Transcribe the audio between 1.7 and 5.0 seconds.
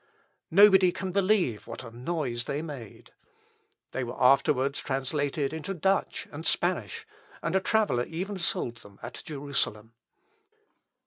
a noise they made." They were afterwards